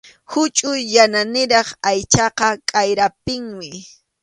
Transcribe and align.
Huchʼuy 0.31 0.79
yananiraq 0.95 1.67
aychaqa 1.89 2.47
k’ayrapinmi. 2.69 3.69